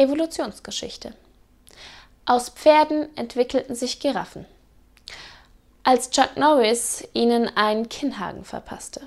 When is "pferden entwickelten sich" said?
2.48-4.00